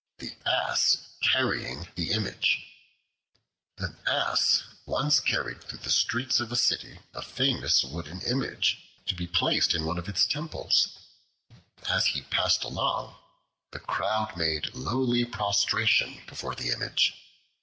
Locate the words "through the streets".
5.63-6.39